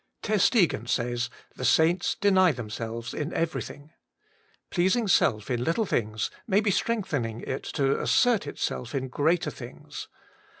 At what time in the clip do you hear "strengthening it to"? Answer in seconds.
6.71-8.01